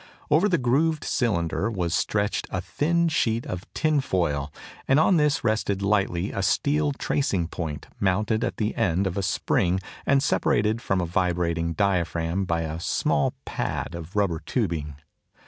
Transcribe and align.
Over 0.31 0.49
the 0.49 0.57
grooved 0.57 1.03
cylinder 1.03 1.69
was 1.69 1.93
stretched 1.93 2.47
a 2.49 2.59
thin 2.59 3.07
sheet 3.07 3.45
of 3.45 3.71
tinfoil, 3.75 4.51
and 4.87 4.99
on 4.99 5.17
this 5.17 5.43
rested 5.43 5.83
lightly 5.83 6.31
a 6.31 6.41
steel 6.41 6.91
tracing 6.93 7.47
point, 7.47 7.85
mounted 7.99 8.43
at 8.43 8.57
the 8.57 8.73
end 8.73 9.05
of 9.05 9.15
a 9.15 9.21
spring 9.21 9.79
and 10.07 10.23
separated 10.23 10.81
from 10.81 11.01
a 11.01 11.05
vibrating 11.05 11.73
diaphragm 11.73 12.45
by 12.45 12.61
a 12.61 12.79
small 12.79 13.35
pad 13.45 13.93
of 13.93 14.15
rubber 14.15 14.41
tubing. 14.43 14.95